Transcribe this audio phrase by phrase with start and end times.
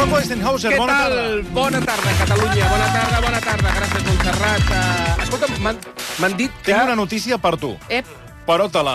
[0.00, 1.12] Rocco Eisenhauser, Què bona tal?
[1.12, 1.50] tarda.
[1.52, 2.68] Bona tarda, Catalunya.
[2.72, 3.74] Bona tarda, bona tarda.
[3.76, 4.72] Gràcies, Montserrat.
[4.72, 5.78] Uh, escolta, m'han
[6.22, 6.72] m'han dit que...
[6.72, 8.08] Tinc una notícia per tu, Ep,
[8.46, 8.94] però te la,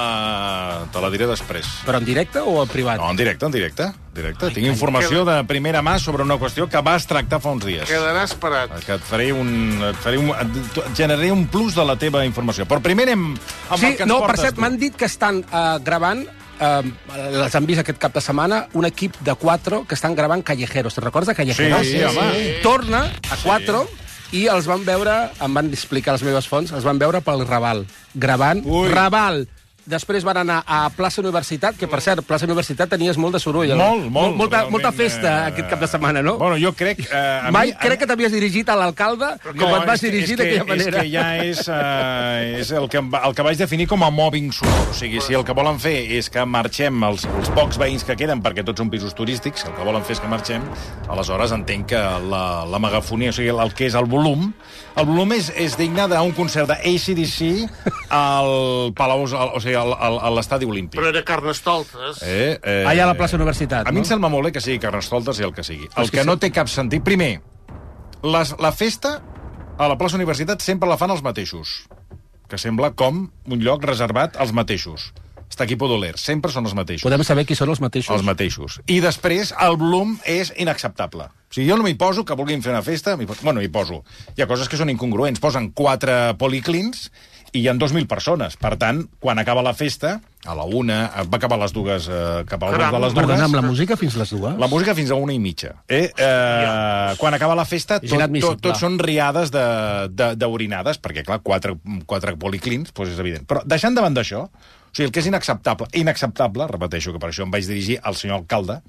[0.91, 1.67] te la diré després.
[1.85, 2.97] però en directe o en privat?
[2.99, 3.91] No, en directe, en directe.
[4.15, 4.49] directe.
[4.55, 7.85] Tinc informació de primera mà sobre una qüestió que vas tractar fa uns dies.
[7.87, 8.73] Quedarà esperat.
[8.85, 9.51] Que et faré un...
[9.91, 12.65] Et, faré un, et generaré un plus de la teva informació.
[12.65, 14.65] Però primer anem amb sí, el que ens no, per portes cert, tu.
[14.65, 16.25] m'han dit que estan uh, gravant
[16.55, 16.87] Uh,
[17.35, 20.95] les han vist aquest cap de setmana, un equip de 4 que estan gravant Callejeros.
[20.95, 21.85] Te recordes de Callejeros?
[21.85, 22.61] Sí, sí, home.
[22.63, 23.83] Torna a 4
[24.35, 27.85] i els van veure, em van explicar les meves fonts, els van veure pel Raval,
[28.15, 28.87] gravant Ui.
[28.91, 29.45] Raval.
[29.85, 33.75] Després van anar a Plaça Universitat, que per cert, Plaça Universitat tenies molt de soroll.
[33.77, 36.35] Molt, molt, Molta, realment, molta festa eh, aquest cap de setmana, no?
[36.41, 37.03] Bueno, jo crec...
[37.05, 40.39] Eh, a Mai mi, crec que t'havies dirigit a l'alcalde com et vas és dirigir
[40.39, 41.03] d'aquella manera.
[41.03, 44.49] És que ja és, uh, és el, que, el que vaig definir com a mobbing
[44.57, 44.89] sonor.
[44.89, 48.17] O sigui, si el que volen fer és que marxem els, els pocs veïns que
[48.17, 50.65] queden, perquè tots són pisos turístics, el que volen fer és que marxem,
[51.05, 54.49] aleshores entenc que la, la megafonia, o sigui, el que és el volum,
[54.95, 57.65] el volum és, és digne d'un concert d'ACDC
[58.15, 60.99] al Palau, al, o sigui, al, al, a l'estadi olímpic.
[60.99, 62.21] Però era Carnestoltes.
[62.23, 64.05] Eh, eh, Allà a la plaça Universitat, A mi no?
[64.05, 65.89] em sembla molt bé que sigui Carnestoltes i el que sigui.
[65.95, 67.03] El que que no té cap sentit...
[67.05, 67.41] Primer,
[68.23, 69.17] les, la festa
[69.77, 71.75] a la plaça Universitat sempre la fan els mateixos,
[72.47, 75.11] que sembla com un lloc reservat als mateixos.
[75.49, 77.05] Està aquí Podoler, sempre són els mateixos.
[77.05, 78.15] Podem saber qui són els mateixos?
[78.17, 78.79] Els mateixos.
[78.91, 81.29] I després, el volum és inacceptable.
[81.29, 83.15] O sigui, jo no m'hi poso, que vulguin fer una festa...
[83.15, 84.01] Bueno, m'hi poso.
[84.35, 85.39] Hi ha coses que són incongruents.
[85.43, 87.07] Posen quatre policlins
[87.55, 88.57] i hi ha 2.000 persones.
[88.59, 90.97] Per tant, quan acaba la festa, a la una,
[91.31, 93.23] va acabar a les dues, eh, cap a Caram, de les dues...
[93.23, 94.57] Perdona, amb la música fins les dues?
[94.61, 95.71] La música fins a una i mitja.
[95.87, 96.09] Eh?
[96.11, 98.11] Eh, quan acaba la festa, tot,
[98.43, 101.73] tot, tot són riades de- de- d'orinades, perquè, clar, quatre,
[102.05, 103.47] quatre policlins, doncs és evident.
[103.49, 107.43] Però deixant davant d'això, o sigui, el que és inacceptable, inacceptable, repeteixo que per això
[107.47, 108.81] em vaig dirigir al senyor alcalde,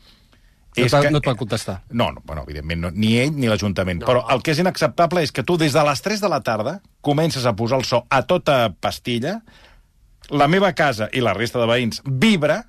[0.77, 1.11] és et, que...
[1.11, 1.79] no et pot contestar.
[1.91, 4.03] No, no, bueno, evidentment, no, ni ell ni l'Ajuntament.
[4.03, 4.09] No.
[4.11, 6.79] Però el que és inacceptable és que tu, des de les 3 de la tarda,
[7.01, 9.41] comences a posar el so a tota pastilla,
[10.31, 12.65] la meva casa i la resta de veïns vibra,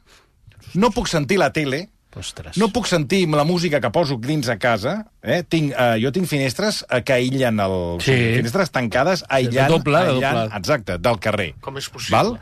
[0.78, 2.58] no puc sentir la tele, Ostres.
[2.58, 5.00] no puc sentir la música que poso dins a casa.
[5.22, 5.44] Eh?
[5.48, 7.76] Tinc, eh, jo tinc finestres eh, que aïllen el...
[8.04, 8.16] Sí.
[8.40, 10.62] Finestres tancades, aïllant, doble, de aïllant doble.
[10.62, 11.52] exacte, del carrer.
[11.62, 12.18] Com és possible?
[12.18, 12.38] Val?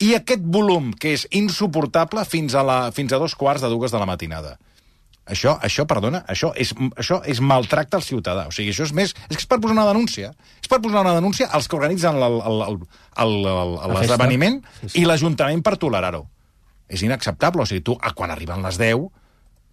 [0.00, 3.92] I aquest volum, que és insuportable fins a, la, fins a dos quarts de dues
[3.92, 4.56] de la matinada.
[5.30, 8.48] Això, això, perdona, això és, això és maltracte al ciutadà.
[8.50, 9.14] O sigui, això és més...
[9.28, 10.32] És que és per posar una denúncia.
[10.60, 12.76] És per posar una denúncia als que organitzen el- el- el-
[13.24, 14.80] el- el- La l'esdeveniment festa.
[14.88, 15.00] Sí, sí.
[15.02, 16.26] i l'Ajuntament per tolerar-ho.
[16.90, 17.62] És inacceptable.
[17.62, 19.06] O sigui, tu, a- quan arriben les 10,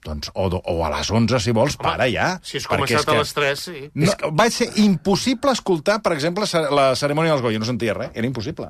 [0.05, 2.37] doncs, o, o a les 11, si vols, para ja.
[2.45, 3.89] Si has perquè és començat a que- les 3, sí.
[3.97, 7.59] no, va ser impossible escoltar, per exemple, la cerimònia dels Goya.
[7.59, 8.69] No sentia res, era impossible.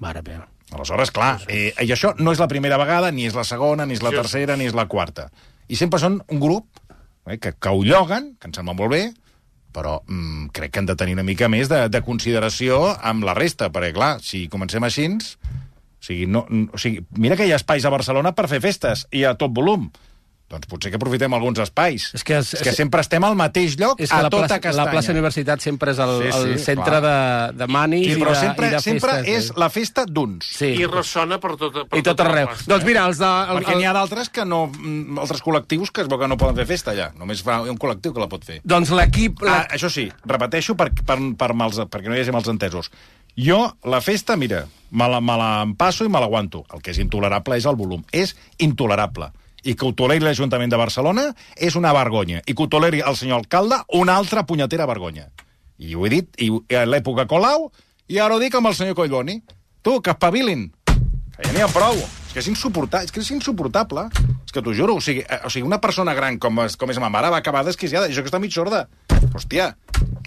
[0.00, 0.46] Mare meva.
[0.70, 3.96] Aleshores, clar, eh, i això no és la primera vegada, ni és la segona, ni
[3.98, 5.24] és la tercera, ni és la quarta.
[5.70, 6.80] I sempre són un grup
[7.30, 9.04] eh, que, que ho lloguen, que em sembla molt bé,
[9.74, 13.36] però mm, crec que han de tenir una mica més de, de consideració amb la
[13.38, 15.10] resta, perquè, clar, si comencem així...
[16.00, 19.02] O sigui, no, o sigui, mira que hi ha espais a Barcelona per fer festes
[19.12, 19.90] i a tot volum.
[20.50, 22.08] Doncs potser que aprofitem alguns espais.
[22.12, 24.48] És que és- és que sempre estem al mateix lloc, És que a la tota
[24.48, 24.84] plaça, castanya.
[24.84, 27.52] la plaça Universitat sempre és el, Sí, sí, el centre clar.
[27.52, 29.50] de, de manis Sí, i, però de, sempre, i de sempre festes.
[29.50, 30.44] és la festa d'uns.
[30.44, 30.66] Sí.
[30.74, 32.34] I ressona per tot, per I tot arreu.
[32.34, 32.64] la plaça.
[32.66, 33.24] Doncs mira, els de...
[33.26, 34.66] El, Perquè n'hi ha d'altres que no...
[34.66, 37.12] mm, altres col·lectius que es veu que no poden fer festa allà.
[37.16, 38.60] Només fa un col·lectiu que la pot fer.
[38.64, 39.42] Doncs l'equip...
[39.44, 39.68] Ah, La...
[39.78, 42.90] això sí, repeteixo per, per, per mals, perquè no hi hagi mals entesos.
[43.38, 46.64] Jo, la festa, mira, me la, me la empasso i me l'aguanto.
[46.74, 48.02] El que és intolerable és el volum.
[48.10, 49.30] És intolerable.
[49.64, 52.40] I que ho toleri l'Ajuntament de Barcelona és una vergonya.
[52.46, 55.28] I que ho toleri el senyor alcalde, una altra punyetera vergonya.
[55.80, 57.70] I ho he dit i, a l'època Colau,
[58.08, 59.40] i ara ho dic amb el senyor Collboni.
[59.82, 60.68] Tu, que espavilin.
[61.36, 62.00] Que ja n'hi ha prou.
[62.30, 63.04] És que és insuportable.
[63.04, 64.04] És que és insuportable.
[64.46, 64.94] És que t'ho juro.
[64.94, 67.40] O sigui, eh, o sigui, una persona gran com és, com és ma mare va
[67.42, 68.06] acabar desquiciada.
[68.06, 68.84] I això que està mig sorda.
[69.34, 69.72] Hòstia,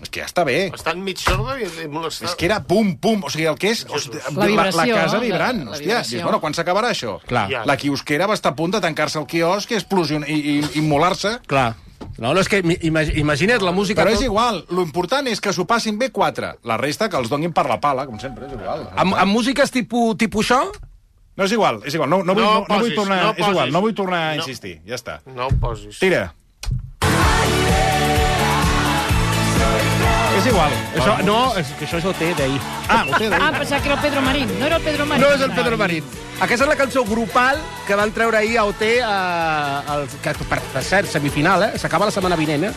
[0.03, 0.68] és que ja està bé.
[0.75, 2.28] Estan mig sorda i molestar.
[2.28, 3.86] És que era pum, pum, o sigui, el que és...
[3.88, 5.24] Hosti, La vibració, la, casa no?
[5.24, 5.64] vibrant.
[5.64, 7.16] La- la hòstia, dius, bueno, quan s'acabarà això?
[7.25, 7.47] Clar.
[7.50, 7.64] Ja.
[7.66, 10.79] La quiosquera va estar a punt de tancar-se el quiosc i explosionar i, i, i
[10.84, 11.38] immolar-se.
[11.47, 11.72] Clar.
[12.20, 14.03] No, no, és que imagina't la música...
[14.03, 16.58] Però és tot- igual, lo important és que s'ho passin bé quatre.
[16.67, 18.90] La resta que els donin per la pala, com sempre, és igual.
[19.00, 20.67] Amb, amb músiques tipus, tipus això?
[21.35, 22.09] No és igual, és igual.
[22.09, 23.24] No, no, vull, No no, no, vull tornar...
[23.24, 24.44] no és igual, no vull tornar a No.
[24.44, 24.80] insistir.
[24.85, 25.20] Ja està.
[25.26, 25.97] No posis.
[26.00, 26.34] Tira.
[30.38, 30.72] És igual.
[30.97, 32.59] Això, no, és que això és OT d'ahir.
[32.90, 33.58] Ah, ho té Ah, d'ahir.
[33.59, 34.59] pensava que era el Pedro Marín.
[34.59, 35.24] No era el Pedro Marín.
[35.24, 36.03] No és el Pedro Marín.
[36.41, 37.58] Aquesta és la cançó grupal
[37.88, 41.78] que van treure ahir a OT, a, al, que, per, per cert, semifinal, eh?
[41.79, 42.74] S'acaba la setmana vinent, eh?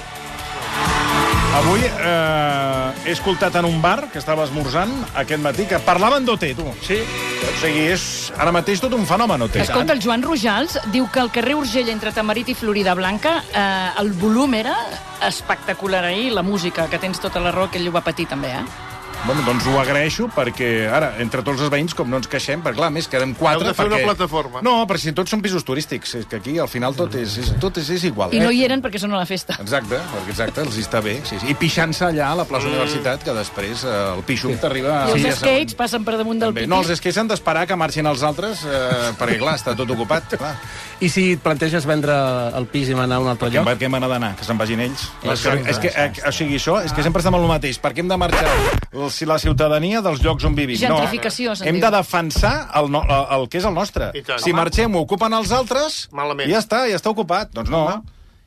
[1.56, 6.44] Avui eh, he escoltat en un bar que estava esmorzant aquest matí que parlaven d'OT,
[6.58, 6.66] tu.
[6.84, 6.98] Sí?
[7.00, 8.04] O sigui, és
[8.36, 9.62] ara mateix tot un fenomen, OT.
[9.64, 14.02] Escolta, el Joan Rojals diu que al carrer Urgell, entre Tamarit i Florida Blanca, eh,
[14.02, 14.76] el volum era
[15.24, 18.52] espectacular ahir, la música, que tens tota la raó, que ell ho va patir també,
[18.52, 18.85] eh?
[19.26, 22.78] Bueno, doncs ho agraeixo perquè ara, entre tots els veïns, com no ens queixem, perquè
[22.78, 23.58] clar, més, quedem quatre...
[23.58, 23.98] Heu de fer perquè...
[23.98, 24.60] una plataforma.
[24.62, 27.48] No, però si tots són pisos turístics, és que aquí al final tot és, és,
[27.58, 28.30] tot és, és igual.
[28.30, 28.54] I no eh?
[28.54, 29.56] hi eren perquè són a la festa.
[29.64, 31.16] Exacte, perquè exacte, els hi està bé.
[31.26, 31.50] Sí, sí.
[31.50, 32.76] I pixant-se allà a la plaça mm.
[32.76, 34.94] Universitat, que després eh, el pixum t'arriba...
[35.10, 36.62] I sí, els skates passen per damunt del També.
[36.62, 36.70] pipí.
[36.70, 40.30] No, els skates han d'esperar que marxin els altres, eh, perquè clar, està tot ocupat.
[40.36, 40.54] Clar.
[41.02, 42.14] I si et planteges vendre
[42.56, 43.66] el pis i anar a un altre Que, lloc?
[43.66, 44.34] per què m'han d'anar?
[44.38, 45.08] Que se'n vagin ells?
[45.26, 47.50] Les És que, és que, eh, o sigui, això, és que sempre estem amb el
[47.50, 47.80] mateix.
[47.82, 50.76] Per què hem de marxar el- si la ciutadania dels llocs on vivim?
[50.76, 51.64] Gentrificació, no.
[51.64, 51.84] Hem diu.
[51.86, 54.10] de defensar el, no, el, el que és el nostre.
[54.12, 54.42] I tant.
[54.42, 54.60] Si Home.
[54.60, 56.50] marxem ho ocupen els altres, Malament.
[56.50, 57.54] ja està, ja està ocupat.
[57.56, 57.86] Doncs no.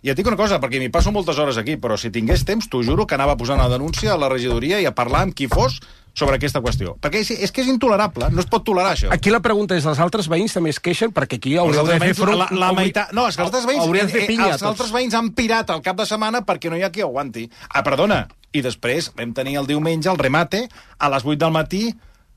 [0.02, 2.70] I et dic una cosa, perquè m'hi passo moltes hores aquí, però si tingués temps,
[2.72, 5.36] t'ho juro que anava a posar una denúncia a la regidoria i a parlar amb
[5.36, 5.82] qui fos
[6.16, 6.94] sobre aquesta qüestió.
[7.04, 9.12] Perquè és, és que és intolerable, no es pot tolerar això.
[9.12, 12.00] Aquí la pregunta és, els altres veïns també es queixen perquè aquí Els haureu de
[12.00, 12.40] fer front...
[12.40, 13.12] la, la meitat...
[13.16, 13.86] No, és que els altres veïns...
[13.92, 16.80] De fer eh, pinya, els altres veïns han pirat el cap de setmana perquè no
[16.80, 17.50] hi ha qui aguanti.
[17.70, 18.24] Ah, perdona.
[18.56, 20.64] I després vam tenir el diumenge el remate
[20.98, 21.90] a les 8 del matí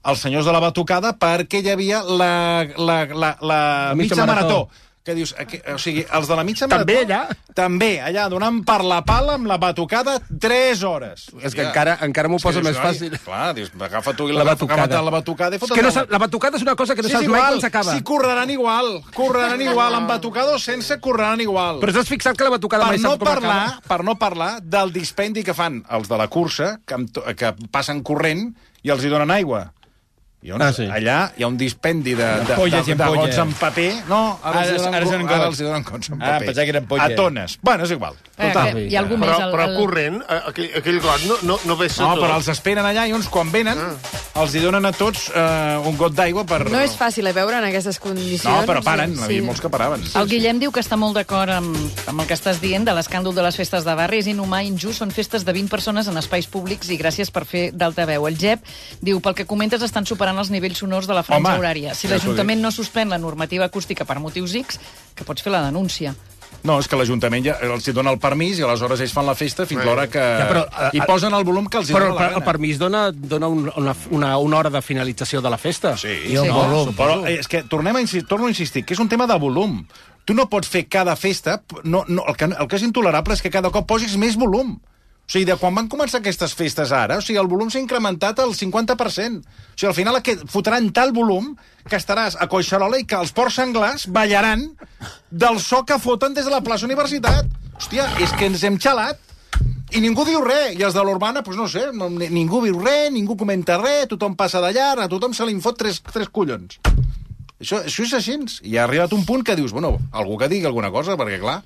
[0.03, 2.33] els senyors de la batucada perquè hi havia la,
[2.77, 3.61] la, la, la, La
[3.95, 4.67] mitja mitja marató.
[4.67, 4.89] marató.
[5.05, 7.35] Que dius, aquí, o sigui, els de la mitja També marató...
[7.35, 7.55] allà?
[7.59, 11.25] També, allà, donant per la pala amb la batucada 3 hores.
[11.43, 13.17] És que encara, encara m'ho que posa dius, més "Ai, fàcil.
[13.25, 14.85] Clar, dius, agafa tu i La la, batucada.
[14.85, 17.09] agafa la batucada i És fota't que no, la- batucada és una cosa que no
[17.09, 17.49] Sí, saps mai igual.
[17.51, 17.97] quan s'acaba.
[17.97, 19.03] Sí, correran igual.
[19.13, 21.81] Correran igual, amb batucada o sense, correran igual.
[21.83, 23.89] Però t'has fixat que la batucada per mai no saps com parlar, acaba?
[23.89, 26.95] per no parlar del dispendi que fan els de la cursa, que,
[27.35, 28.55] que passen corrent
[28.85, 29.73] i els hi donen aigua.
[30.43, 30.83] I llavors, Ah, sí.
[30.91, 33.37] allà hi ha un dispendi de, de, Ampolles de, de ampolles.
[33.37, 33.93] gots en paper.
[34.09, 35.47] No, ara, Ara- els, hi donen, ara són ara gots.
[35.53, 36.47] els hi donen gots en Ah, paper.
[36.47, 37.05] pensava que eren ampolles.
[37.13, 37.59] A tones.
[37.63, 38.17] Bueno, és igual.
[38.43, 38.73] Eh, Total.
[38.75, 39.45] que hi ha algú Però, més...
[39.47, 39.77] El, però el...
[39.79, 42.25] corrent, eh, aquell, aquell got no, no, no vessa No, tot.
[42.25, 43.79] però els esperen allà i uns, quan venen,
[44.43, 46.63] els hi donen a tots eh, un got d'aigua per...
[46.73, 48.45] No és fàcil eh, veure en aquestes condicions.
[48.49, 49.13] No, però paren.
[49.13, 49.25] N'hi Sí.
[49.29, 50.03] havia molts que paraven.
[50.19, 51.77] El Guillem diu que està molt d'acord amb,
[52.11, 54.19] amb el que estàs dient de l'escàndol de les festes de barri.
[54.25, 57.71] És inhumà, injust, són festes de 20 persones en espais públics i gràcies per fer
[57.73, 58.27] d'altaveu.
[58.27, 58.65] El Gep
[59.01, 61.95] diu, pel que comentes, estan superant els nivells sonors de la franja Home, horària.
[61.95, 64.81] Si l'Ajuntament no suspèn la normativa acústica per motius X,
[65.15, 66.15] que pots fer la denúncia.
[66.65, 69.35] No, és que l'Ajuntament ja els hi dona el permís i aleshores ells fan la
[69.35, 70.21] festa fins l'hora que...
[70.23, 72.29] Ja, però, eh, I posen el volum que els hi Però el, dona la per-
[72.29, 72.47] el gana.
[72.53, 75.97] permís dona, dona un, una, una, una hora de finalització de la festa.
[75.99, 76.55] Sí, I el Sí.
[76.55, 76.95] volum.
[76.95, 79.39] Però eh, és que tornem a insistir, torno a insistir, que és un tema de
[79.43, 79.81] volum.
[80.25, 81.61] Tu no pots fer cada festa...
[81.83, 84.77] No, no, el, que, el que és intolerable és que cada cop posis més volum.
[85.23, 88.43] O sigui, de quan van començar aquestes festes ara, o sigui, el volum s'ha incrementat
[88.43, 89.39] al 50%.
[89.41, 91.55] O sigui, al final aquest, fotran tal volum
[91.89, 94.67] que estaràs a Coixarola i que els porcs senglars ballaran
[95.31, 97.49] del so que foten des de la plaça Universitat.
[97.79, 99.19] Hòstia, és que ens hem xalat.
[99.93, 100.77] I ningú diu res.
[100.79, 101.87] I els de l'Urbana, doncs no sé,
[102.33, 105.79] ningú diu res, ningú comenta res, tothom passa de llarg, a tothom se li fot
[105.79, 106.79] tres, tres collons.
[107.63, 108.39] Això, això és així.
[108.67, 111.61] I ha arribat un punt que dius, bueno, algú que digui alguna cosa, perquè, clar,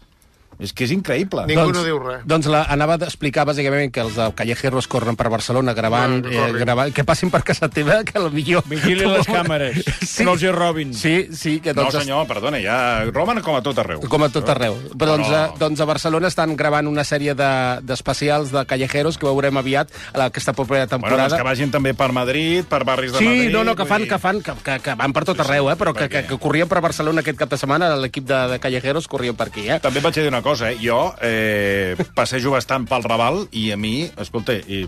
[0.59, 1.43] és que és increïble.
[1.51, 2.23] Ningú no diu res.
[2.25, 6.31] Doncs la, anava a explicar bàsicament que els de Callejeros corren per Barcelona gravant, No,
[6.31, 8.63] que eh, gravant que passin per casa teva, que potser...
[8.71, 9.83] Vigili les càmeres,
[10.17, 10.95] que no els hi robin.
[10.97, 11.99] Sí, sí, que No, doncs...
[12.01, 14.01] senyor, perdona, ja roben com a tot arreu.
[14.09, 14.79] Com a tot arreu.
[14.97, 18.65] Però, doncs, Però- a, doncs a Barcelona estan gravant una sèrie de- d'especials de, de
[18.67, 21.29] callejeros que veurem aviat a la- aquesta propera Bueno, temporada.
[21.29, 23.53] doncs que vagin també per Madrid, per barris de Sí, Madrid...
[23.53, 25.77] no, no, que fan, que fan, que, que, que van per tot arreu, eh?
[25.77, 29.07] però que, que, que corrien per Barcelona aquest cap de setmana, l'equip de, de Callejeros
[29.07, 29.79] corrien per aquí, eh?
[29.85, 30.77] També vaig dir una cosa, eh?
[30.77, 34.83] Jo eh, passejo bastant pel Raval i a mi, escolta, i,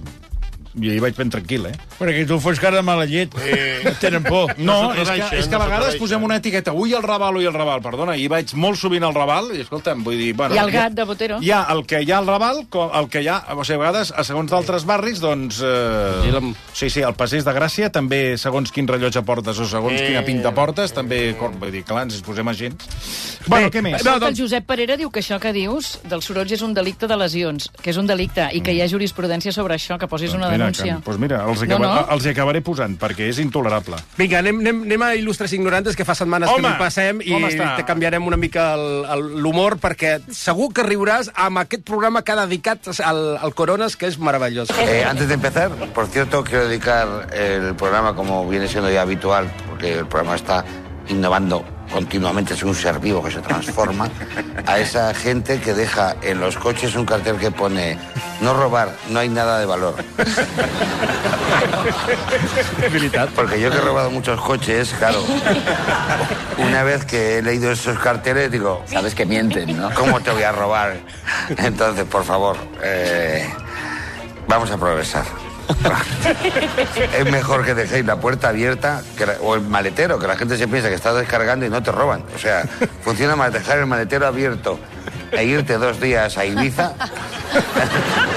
[0.82, 1.74] i hi vaig ben tranquil, eh?
[1.98, 3.34] Perquè tu fos cara de mala llet.
[3.42, 3.80] Eh.
[3.84, 4.54] No tenen por.
[4.58, 6.00] No, No és que, és que a no vegades s'atreveixen.
[6.00, 9.14] posem una etiqueta, ui el Raval, ui el Raval, perdona, i vaig molt sovint al
[9.14, 10.32] Raval, i escolta'm, vull dir...
[10.38, 11.38] Bueno, I el gat de Botero.
[11.42, 12.64] Hi ha el que hi ha al Raval,
[13.00, 15.60] el que hi ha, o sigui, a vegades, a segons d'altres barris, doncs...
[15.62, 20.06] Eh, Sí, sí, el Passeig de Gràcia, també, segons quin rellotge portes o segons Eh.
[20.06, 22.76] quina pinta portes, també, cor- vull dir, clar, ens hi posem a gent.
[23.48, 23.92] Bueno, què més?
[23.92, 26.74] no, Escolta, el doncs- Josep Parera diu que això que dius dels sorolls és un
[26.74, 30.06] delicte de lesions, que és un delicte, i que hi ha jurisprudència sobre això, que
[30.06, 31.00] posis una mira, denúncia.
[31.04, 32.06] Doncs mira, els, No, acaba, no.
[32.14, 33.96] els hi acabaré posant, perquè és intolerable.
[34.16, 37.34] Vinga, anem, anem, anem a Il·lustres Ignorantes, que fa setmanes Home, que no passem, i
[37.48, 37.74] està?
[37.76, 42.88] te canviarem una mica l'humor, perquè segur que riuràs amb aquest programa que ha dedicat
[43.04, 44.70] al, al Coronas, que és meravellós.
[44.78, 49.50] Eh, antes de empezar, por cierto, quiero dedicar el programa, como viene siendo ya habitual,
[49.68, 50.64] porque el programa está
[51.08, 54.08] innovando continuamente, es un ser vivo que se transforma,
[54.66, 57.98] a esa gente que deja en los coches un cartel que pone
[58.40, 59.94] no robar, no hay nada de valor.
[63.34, 65.24] Porque yo que he robado muchos coches, claro,
[66.58, 69.92] una vez que he leído esos carteles digo, Sabes que mienten, ¿no?
[69.94, 70.96] ¿Cómo te voy a robar?
[71.56, 73.48] Entonces, por favor, eh,
[74.46, 75.24] vamos a progresar.
[77.18, 80.56] es mejor que dejéis la puerta abierta que la- o el maletero, que la gente
[80.56, 82.24] se piensa que estás descargando y no te roban.
[82.34, 82.64] O sea,
[83.04, 84.78] funciona más dejar el maletero abierto
[85.32, 86.92] e irte dos días a Ibiza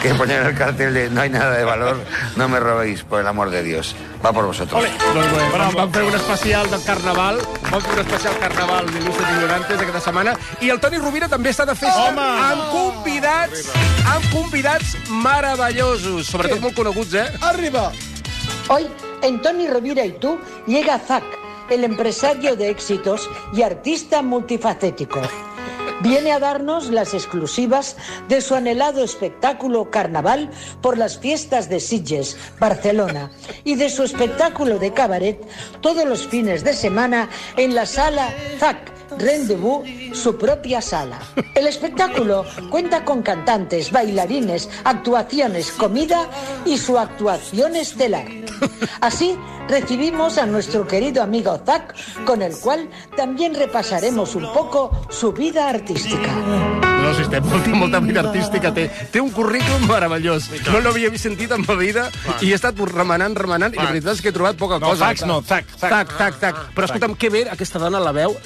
[0.00, 1.98] que poner el cartel de no hay nada de valor,
[2.36, 3.94] no me robéis, por el amor de Dios.
[4.24, 4.82] Va por vosotros.
[4.82, 7.40] Doncs bé, vam, vam fer un especial de Carnaval,
[7.70, 11.66] vam fer un especial Carnaval d'il·lustres ignorantes aquesta setmana, i el Toni Rovira també està
[11.68, 12.28] de festa Home!
[12.48, 13.68] amb convidats,
[14.14, 17.28] amb convidats meravellosos, sobretot molt coneguts, eh?
[17.52, 17.90] Arriba.
[18.68, 18.88] Hoy,
[19.22, 21.24] en Tony Rovira y tú, llega Zac,
[21.70, 25.20] el empresario de éxitos y artista multifacético.
[26.00, 27.96] Viene a darnos las exclusivas
[28.28, 33.30] de su anhelado espectáculo Carnaval por las fiestas de Sitges, Barcelona,
[33.64, 35.40] y de su espectáculo de cabaret
[35.80, 38.78] todos los fines de semana en la sala Zac,
[39.18, 41.18] Rendezvous, su propia sala.
[41.54, 46.28] El espectáculo cuenta con cantantes, bailarines, actuaciones, comida
[46.64, 48.26] y su actuación estelar.
[49.00, 49.36] Así
[49.70, 55.68] recibimos a nuestro querido amigo Zac, con el cual también repasaremos un poco su vida
[55.68, 56.28] artística.
[57.00, 60.50] No, si té molta, molta vida artística, té, té un currículum meravellós.
[60.68, 62.10] No l'havia sentit en ma vida
[62.44, 65.08] i he estat remenant, remenant, i la veritat és que he trobat poca No, cosa.
[65.08, 65.88] Zac no, Zac, Zac.
[65.94, 66.60] Tac, tac, tac.
[66.76, 68.36] Però escolta'm, que bé, aquesta dona la veu.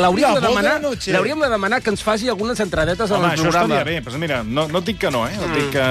[0.00, 3.32] L'hauríem La de demanar, l'hauríem de demanar que ens faci algunes entradetes en Home, el
[3.36, 3.74] això programa.
[3.76, 4.02] estaria bé.
[4.02, 5.36] Pues mira, no, no et dic que no, eh?
[5.36, 5.86] No et dic que,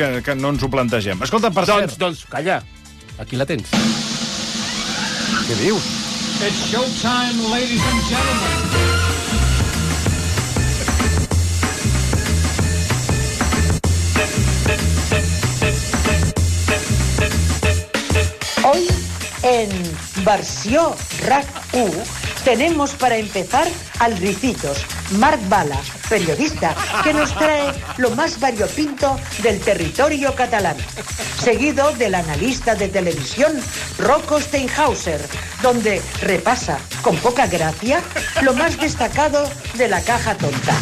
[0.00, 1.20] que, que no ens ho plantegem.
[1.28, 1.98] Escolta, per Doncs, cert...
[2.00, 2.62] doncs, calla.
[3.20, 3.68] Aquí la tens.
[5.44, 5.88] Què dius?
[6.40, 9.00] It's showtime, ladies and gentlemen.
[18.64, 18.88] Hoy,
[19.42, 20.94] en versión
[21.26, 21.90] Rack U,
[22.44, 23.66] tenemos para empezar
[23.98, 24.78] al Ricitos,
[25.12, 30.76] Marc Bala, periodista, que nos trae lo más variopinto del territorio catalán.
[31.38, 33.52] Seguido del analista de televisión
[33.98, 35.20] Rocco Steinhauser,
[35.62, 38.02] donde repasa, con poca gracia,
[38.42, 40.74] lo más destacado de la caja tonta.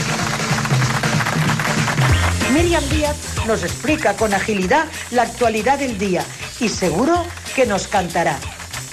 [2.52, 3.16] Miriam Díaz
[3.46, 6.24] nos explica con agilidad la actualidad del día
[6.60, 8.38] y seguro que nos cantará.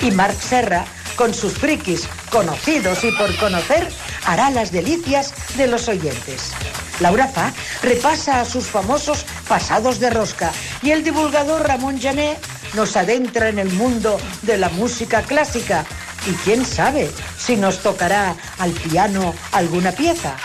[0.02, 0.86] Y Marc Serra,
[1.16, 3.90] con sus frikis conocidos y por conocer,
[4.25, 6.52] hará las delicias de los oyentes.
[7.00, 12.38] Laura Fa repasa a sus famosos pasados de rosca y el divulgador Ramón Jané
[12.74, 15.86] nos adentra en el mundo de la música clásica.
[16.28, 20.36] Y quién sabe si nos tocará al piano alguna pieza.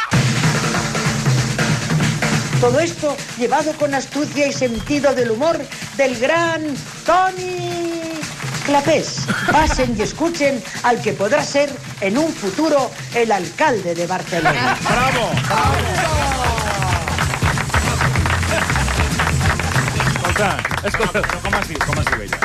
[2.60, 5.58] Todo esto llevado con astucia y sentido del humor
[5.96, 6.62] del gran
[7.06, 7.79] Tony
[8.70, 9.26] Clapés.
[9.50, 11.68] Pasen y escuchen al que podrá ser
[12.00, 14.78] en un futuro el alcalde de Barcelona.
[14.88, 16.30] Bravo!
[20.14, 21.20] Escolta, Escolta.
[21.26, 22.38] però com es diu, com es diu ella?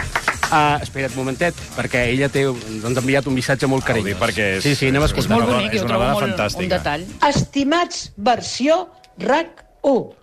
[0.46, 4.10] Uh, espera't un momentet, perquè ella té, ha enviat un missatge molt Ho carinyós.
[4.14, 5.38] dic perquè és- Sí, sí, anem a és És escoltar.
[5.46, 6.78] molt bonic, és una dona molt, un fantàstica.
[6.78, 7.06] detall.
[7.30, 10.14] Estimats, versió RAC 1.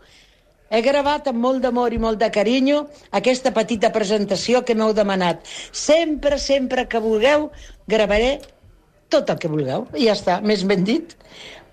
[0.73, 2.87] He gravat amb molt d'amor i molt de carinyo
[3.19, 5.45] aquesta petita presentació que m'heu demanat.
[5.69, 7.50] Sempre, sempre que vulgueu,
[7.85, 8.38] gravaré
[9.12, 9.85] tot el que vulgueu.
[9.93, 11.12] I ja està, més ben dit.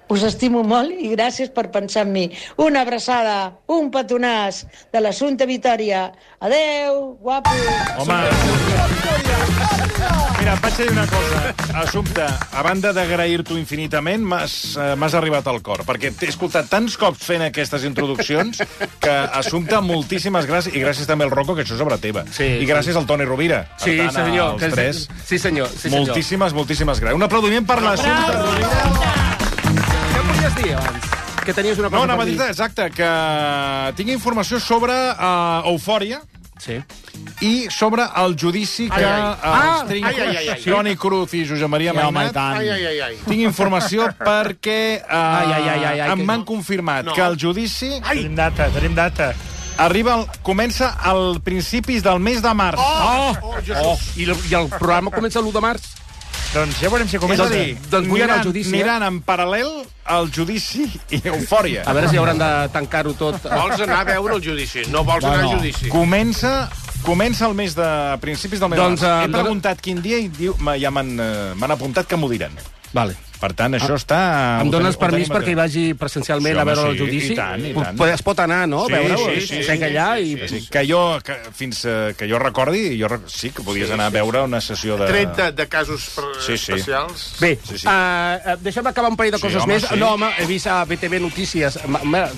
[0.10, 2.26] Us estimo molt i gràcies per pensar en mi.
[2.60, 3.38] Una abraçada,
[3.72, 6.10] un petonàs de l'Assumpta Vitòria.
[6.42, 7.56] Adeu, guapo.
[8.04, 8.20] Home...
[10.40, 11.59] Mira, et vaig dir una cosa.
[11.80, 12.22] Assumpte,
[12.52, 17.24] a banda d'agrair-t'ho infinitament, m'has eh, m'has arribat al cor, perquè t'he escoltat tants cops
[17.24, 18.60] fent aquestes introduccions
[19.00, 22.26] que, Assumpte, moltíssimes gràcies, i gràcies també al Rocco, que això és obra teva.
[22.36, 23.62] Sí, I gràcies al Toni Rovira.
[23.78, 24.58] Per Sí, tant, senyor.
[24.60, 25.70] que- tres, Sí, senyor.
[25.70, 26.06] Sí, senyor.
[26.08, 27.16] moltíssimes, moltíssimes gràcies.
[27.16, 29.30] Un aplaudiment per l'Assumpte Rovira.
[30.14, 31.06] Què volies dir abans?
[31.46, 33.10] Que tenies una cosa No, a per dir exacte, que
[33.96, 36.20] tinc informació sobre uh, Eufòria,
[36.60, 36.76] Sí.
[37.42, 39.22] i sobre el judici que Ai, ai.
[39.32, 40.62] els Ah, Trinco, ai, ai, ai, ai.
[40.64, 42.36] Toni Cruz i Josep Maria Mainat.
[42.38, 43.16] Ai, ai, ai, ai.
[43.26, 47.14] tinc informació perquè uh, Ai, ai, ai, ai, ai, em que- m'han confirmat No.
[47.14, 49.34] que el judici Tenim data, tenim data.
[49.78, 52.78] arriba al, comença al principis del mes de març.
[52.78, 53.34] Oh!
[53.42, 53.98] oh.
[54.18, 55.82] I, el, I el programa comença l'1 de març.
[56.54, 57.46] Doncs ja veurem si comença.
[57.46, 58.80] a dir, doncs vull anar al judici, eh?
[58.82, 59.70] aniran en paral·lel
[60.10, 61.84] al judici i eufòria.
[61.86, 63.38] A veure si hauran de tancar-ho tot.
[63.46, 65.90] Vols anar a veure el judici, no vols anar al judici.
[65.94, 67.86] Comença Comença el mes de...
[68.20, 69.22] principis del mes Doncs, de març.
[69.22, 70.52] eh, He dona- preguntat quin dia i diu,
[70.82, 71.14] ja m'han
[71.56, 72.52] m'han apuntat que m'ho diran.
[72.92, 73.16] Vale.
[73.40, 74.18] Per tant, això està...
[74.60, 76.98] Em dones tenim- ho permís tenim perquè hi vagi presencialment Sí, a veure home, el
[76.98, 77.30] sí, judici?
[77.32, 77.96] i tant, i tant.
[78.02, 78.82] Pot- Es pot anar, no?
[78.84, 80.34] a veure sí, sí, Sé sí, que allà i...
[80.36, 80.68] Sí, sí.
[80.74, 84.14] Que jo, que, fins eh, que jo recordi, jo rec- sí que podies anar a
[84.18, 85.08] veure una sessió de...
[85.08, 86.74] 30 de casos per- Sí, sí.
[86.74, 87.24] especials.
[87.40, 87.88] Bé, Sí, sí.
[87.88, 89.88] Uh, deixa'm acabar un parell de Sí, coses home, més.
[89.88, 89.96] sí.
[90.04, 91.80] No, home, he vist a BTV Notícies,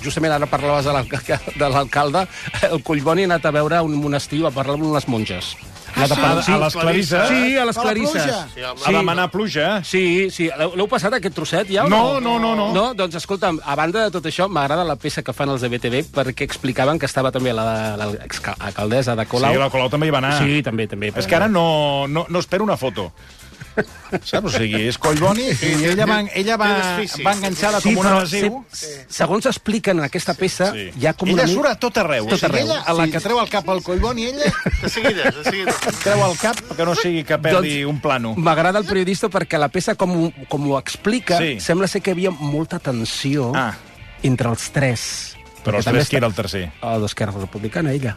[0.06, 2.28] justament ara parlaves de l'alca- de l'alcalde,
[2.70, 5.56] el Collboni ha anat a veure un monestir, a parlar amb unes monges.
[5.96, 6.52] Ha anat sí?
[6.52, 7.28] A- a les Clarisses?
[7.28, 8.36] Sí, a les A la Clarisses.
[8.56, 8.62] Sí.
[8.62, 9.84] A demanar pluja.
[9.84, 10.50] Sí, sí.
[10.76, 11.84] L'heu passat, aquest trosset, ja?
[11.84, 12.72] No, no, no, no.
[12.74, 12.94] No?
[12.94, 16.04] Doncs, escolta'm, a banda de tot això, m'agrada la peça que fan els de BTV
[16.14, 19.52] perquè explicaven que estava també la- la- l'exalcaldessa de Colau.
[19.54, 20.38] Sí, la Colau també hi va anar.
[20.42, 21.12] Sí, també, també.
[21.16, 23.12] És que ara no, no, no espero una foto.
[24.24, 24.46] Saps?
[24.46, 26.70] O sigui, és Collboni i ella va, ella va,
[27.26, 28.66] va enganxada Sí, com un adhesiu.
[28.72, 30.90] se- segons expliquen en aquesta peça, Sí.
[31.00, 31.48] hi ha com ella una...
[31.48, 32.28] mi- surt a tot arreu.
[32.28, 32.66] Tot arreu.
[32.66, 34.52] ella, a la que treu el cap al Collboni, ella
[34.82, 35.74] De seguida, de seguida.
[36.04, 38.36] treu el cap que no sigui que perdi un plano.
[38.36, 41.60] M'agrada el periodista perquè la peça, com, ho- com ho explica, Sí.
[41.60, 43.76] sembla ser que hi havia molta tensió Ah.
[44.24, 45.38] entre els tres.
[45.62, 46.64] Però els Perquè tres, qui era el tercer?
[46.82, 48.16] El d'Esquerra Republicana, ella.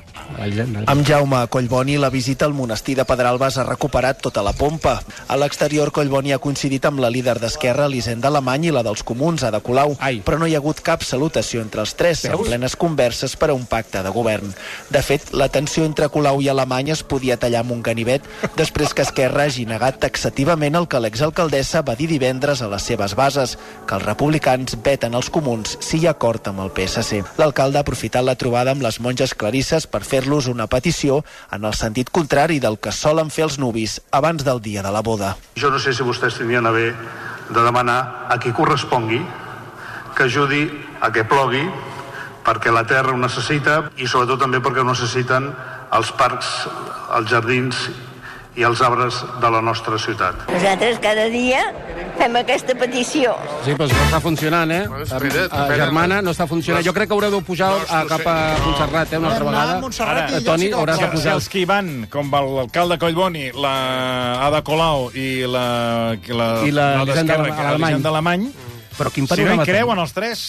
[0.86, 4.96] Amb Jaume Collboni, la visita al monestir de Pedralbes ha recuperat tota la pompa.
[5.28, 9.44] A l'exterior, Collboni ha coincidit amb la líder d'Esquerra, Elisenda Alemany, i la dels comuns,
[9.44, 10.22] Ada Colau, Ai.
[10.24, 12.48] però no hi ha hagut cap salutació entre els tres, en Veus?
[12.48, 14.54] plenes converses per a un pacte de govern.
[14.90, 18.24] De fet, la tensió entre Colau i Alemany es podia tallar amb un ganivet
[18.56, 23.14] després que Esquerra hagi negat taxativament el que l'exalcaldessa va dir divendres a les seves
[23.18, 27.22] bases, que els republicans veten els comuns si hi ha acord amb el PSC.
[27.34, 31.74] L'alcalde ha aprofitat la trobada amb les monges clarisses per fer-los una petició en el
[31.74, 35.34] sentit contrari del que solen fer els nuvis abans del dia de la boda.
[35.58, 36.92] Jo no sé si vostès tindrien a bé
[37.50, 39.18] de demanar a qui correspongui
[40.14, 40.62] que ajudi
[41.02, 41.64] a que plogui
[42.46, 45.50] perquè la terra ho necessita i sobretot també perquè ho necessiten
[45.94, 46.54] els parcs,
[47.18, 47.88] els jardins
[48.56, 50.44] i els arbres de la nostra ciutat.
[50.52, 51.60] Nosaltres cada dia
[52.18, 53.34] fem aquesta petició.
[53.64, 54.84] Sí, però no està funcionant, eh?
[54.86, 55.80] Bueno, espera't, Eh, espera't.
[55.80, 56.84] germana, no està funcionant.
[56.86, 58.64] Jo crec que haureu de pujar No, a, no cap a No.
[58.66, 59.76] Montserrat, eh, una altra vegada.
[59.76, 62.98] a Montserrat Ara, Toni, hauràs de la Si posar- els que hi van, com l'alcalde
[62.98, 67.68] Collboni, la Ada Colau i la, i la, I la la Elisenda d'Esquerra, que era
[67.70, 67.90] Alemany.
[67.92, 68.52] Elisenda Alemany,
[68.98, 70.42] Però quin si no panorama hi creuen els tres,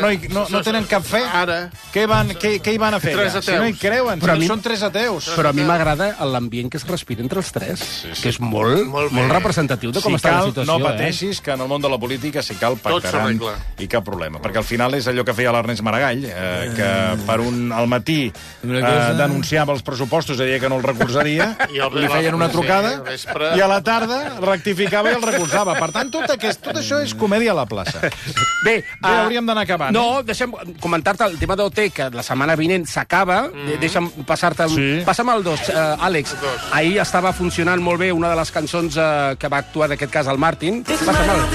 [0.00, 1.70] no, hi, no, no tenen cap fe, Ara.
[1.92, 3.12] què, van, què, què hi van a fer?
[3.16, 3.42] Tres allà?
[3.42, 3.80] Si no hi ateus.
[3.80, 5.28] creuen, Però a si mi- són tres ateus.
[5.36, 8.22] Però a mi m'agrada l'ambient que es respira entre els tres, sí, sí.
[8.22, 9.16] que és molt, molt, Molt bé.
[9.20, 10.78] molt representatiu de com si està cal, la situació.
[10.78, 13.54] no pateixis, que en el món de la política, si cal, pactaran s'arregla.
[13.78, 14.38] i cap problema.
[14.40, 18.30] Perquè al final és allò que feia l'Ernest Maragall, eh, que per un al matí
[18.30, 22.46] eh, denunciava els pressupostos i deia que no els recolzaria, I al- li feien una
[22.48, 25.74] sí, trucada, al vespre- i a la tarda rectificava i el recolzava.
[25.80, 27.89] Per tant, tot, aquest, tot això és comèdia a la plaça.
[28.66, 29.94] Bé, Bé, hauríem d'anar acabant.
[29.94, 33.42] No, deixa'm comentar-te el tema d'OT, que la setmana vinent s'acaba.
[33.48, 33.78] Mm.
[33.82, 34.68] Deixa'm passar-te...
[34.72, 34.88] Sí.
[35.06, 36.36] Passa'm al dos, uh, Àlex.
[36.40, 36.68] dos.
[36.76, 40.12] Ahir estava funcionant molt bé una de les cançons uh, que va actuar, en aquest
[40.12, 40.82] cas, el Martin.
[40.84, 41.48] Passa'm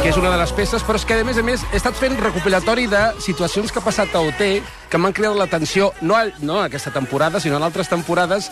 [0.00, 1.96] que és una de les peces, però és que, a més a més, he estat
[1.98, 4.44] fent recopilatori de situacions que ha passat a OT
[4.92, 8.50] que m'han cridat l'atenció, no, a, no en aquesta temporada, sinó en altres temporades,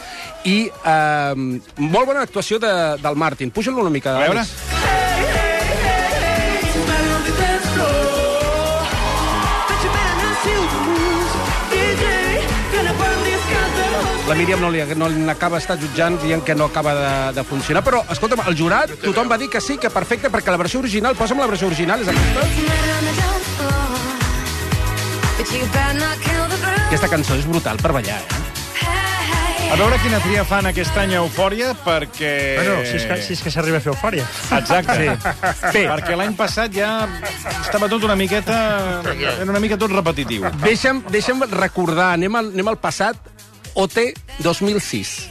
[0.48, 3.52] i uh, molt bona actuació de, del Martin.
[3.52, 4.46] Puja-lo una mica, A veure.
[4.46, 4.69] Àlex.
[14.30, 17.82] La Míriam no li, no n'acaba estar jutjant dient que no acaba de, de funcionar,
[17.82, 21.18] però, escolta'm, el jurat, tothom va dir que sí, que perfecte, perquè la versió original,
[21.18, 22.46] posa'm la versió original, és aquesta.
[26.86, 28.40] Aquesta cançó és brutal per ballar, eh?
[29.70, 32.30] A veure quina tria fan aquest any a Eufòria, perquè...
[32.58, 34.24] Bueno, si és que, si és que s'arriba a fer eufòria.
[34.56, 34.96] Exacte.
[35.60, 35.76] Sí.
[35.76, 36.88] Bé, perquè l'any passat ja
[37.60, 38.56] estava tot una miqueta...
[39.14, 40.48] Era una mica tot repetitiu.
[40.64, 43.29] Deixa'm, deixa'm recordar, anem al, anem al passat,
[43.74, 43.98] OT
[44.40, 45.28] 2006,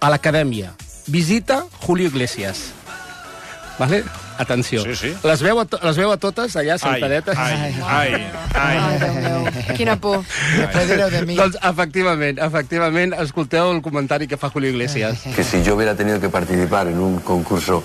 [0.00, 0.74] a l'Acadèmia.
[1.06, 2.72] Visita Julio Iglesias.
[3.78, 4.04] Vale?
[4.38, 4.82] Atenció.
[4.84, 5.14] Sí, sí.
[5.24, 7.36] Les veu a, les veu a totes allà, Ai, sentadetes?
[7.38, 8.12] ai, ai,
[8.54, 8.78] ai.
[8.78, 10.22] Ai, meu, quina por.
[11.26, 11.34] Mi.
[11.38, 15.24] Doncs efectivament, efectivament, escolteu el comentari que fa Julio Iglesias.
[15.34, 17.82] que si yo hubiera tenido que participar en un concurso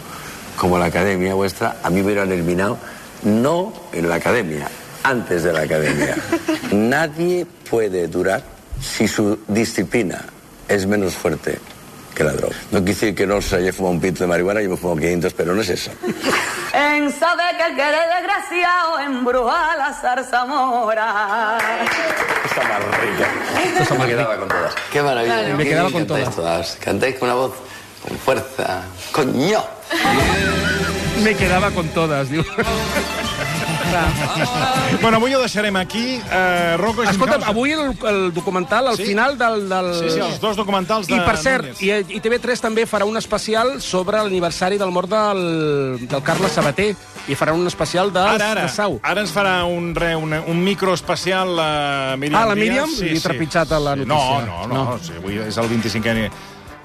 [0.57, 2.77] como la academia vuestra, a mí me hubieran eliminado
[3.23, 4.69] no en la academia,
[5.03, 6.15] antes de la academia.
[6.71, 8.43] Nadie puede durar
[8.81, 10.25] si su disciplina
[10.67, 11.59] es menos fuerte
[12.13, 12.55] que la droga.
[12.71, 14.95] No quiere decir que no se haya fumado un pito de marihuana, yo me fumo
[14.95, 15.91] 500, pero no es eso.
[16.73, 21.59] En sabe que el que eres desgraciado embruja la zarzamora.
[22.45, 23.83] Está más rica.
[23.83, 24.73] Eso me quedaba con todas.
[24.91, 25.35] Qué maravilla.
[25.35, 25.57] Claro.
[25.57, 26.77] Me quedaba con cantáis todas.
[26.81, 27.53] Cantáis con una voz
[28.07, 28.81] con fuerza.
[29.11, 29.63] ¡Coño!
[31.23, 32.43] Me quedava con todas, diu.
[35.01, 36.19] Bueno, avui ho deixarem aquí.
[36.23, 39.05] Uh, Rocco, Escolta'm, avui el, el documental, al Sí.
[39.05, 39.67] final del...
[39.69, 39.93] del...
[39.99, 41.81] Sí, sí, els dos documentals de I, per cert, Núñez.
[42.09, 45.43] i, i TV3 també farà un especial sobre l'aniversari del mort del,
[46.07, 46.93] del Carles Sabater,
[47.27, 48.99] i faran un especial de, Ara, ara, de Sau.
[49.03, 52.89] ara ens farà un, re, un, un micro especial la Míriam Ah, la Míriam?
[52.89, 52.99] Díaz.
[53.11, 54.45] Li he trepitjat a la No, notícia.
[54.45, 54.83] no, no, No.
[54.91, 54.99] no.
[54.99, 56.29] Sí, avui és el 25è...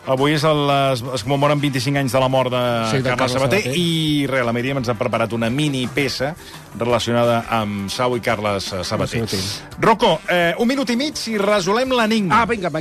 [0.09, 0.61] Avui és el,
[0.94, 3.77] es, es commemoren 25 anys de la mort de, Sí, de Carles Carles Sabater, Sabater.
[3.77, 6.31] i res, la Míriam ens ha preparat una mini peça
[6.79, 9.27] relacionada amb Sau i Carles Sabater.
[9.27, 9.40] Sabater.
[9.85, 12.40] Rocco, eh, un minut i mig i resolem l'enigma.
[12.42, 12.81] Ah, vinga, va.